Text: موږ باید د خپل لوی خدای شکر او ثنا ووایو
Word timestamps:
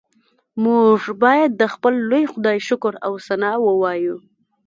موږ 0.63 0.99
باید 1.23 1.51
د 1.55 1.63
خپل 1.73 1.93
لوی 2.09 2.23
خدای 2.33 2.57
شکر 2.67 2.93
او 3.05 3.13
ثنا 3.27 3.51
ووایو 3.65 4.15